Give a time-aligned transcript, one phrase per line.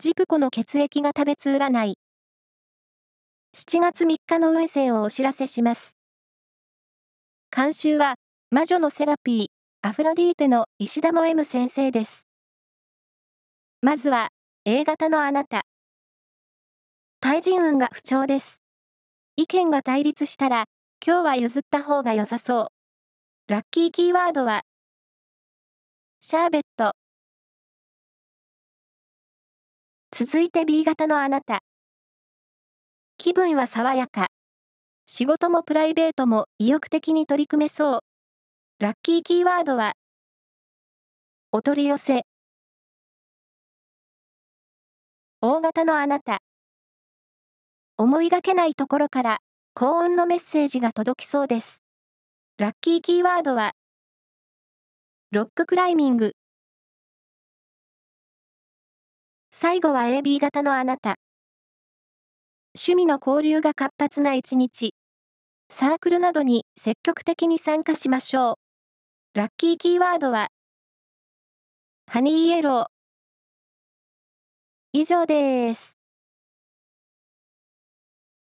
[0.00, 1.98] ジプコの血液が食べつ占い。
[3.54, 5.94] 7月3日の運勢をお知らせします。
[7.54, 8.14] 監修は、
[8.50, 9.46] 魔女のセラピー、
[9.86, 12.26] アフロディーテの石田も M 先生です。
[13.82, 14.28] まずは、
[14.64, 15.64] A 型のあなた。
[17.20, 18.62] 対人運が不調です。
[19.36, 20.64] 意見が対立したら、
[21.06, 22.72] 今日は譲った方が良さそ
[23.48, 23.52] う。
[23.52, 24.62] ラッキーキーワードは、
[26.22, 26.99] シャーベット。
[30.22, 31.60] 続いて B 型のあなた。
[33.16, 34.26] 気分は爽やか。
[35.06, 38.00] 仕事もプライベートも意欲的に取り組めそう。
[38.80, 39.94] ラッキーキーワードは、
[41.52, 42.24] お取り寄せ。
[45.40, 46.40] 大型のあなた。
[47.96, 49.38] 思いがけないところから
[49.72, 51.82] 幸運のメッセージが届きそうです。
[52.58, 53.72] ラッキーキーワードは、
[55.30, 56.34] ロッククライミング。
[59.62, 61.16] 最後は AB 型のあなた。
[62.74, 64.94] 趣味の交流が活発な一日。
[65.68, 68.52] サークルなどに積極的に参加しましょ
[69.34, 69.38] う。
[69.38, 70.48] ラッキーキーワードは、
[72.10, 72.86] ハニーイエロー。
[74.94, 75.99] 以上です。